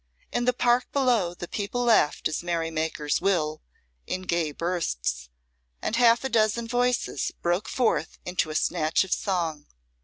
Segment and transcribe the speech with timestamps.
[0.31, 3.61] In the park below the people laughed as merry makers will,
[4.07, 5.29] in gay bursts,
[5.79, 9.67] and half a dozen voices broke forth into a snatch of song.